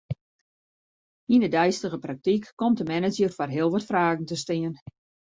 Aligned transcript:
Yn 1.33 1.43
'e 1.43 1.49
deistige 1.55 1.99
praktyk 2.05 2.43
komt 2.59 2.77
de 2.79 2.85
manager 2.93 3.31
foar 3.37 3.51
heel 3.57 3.71
wat 3.73 3.87
fragen 3.89 4.27
te 4.27 4.35
stean. 4.43 4.75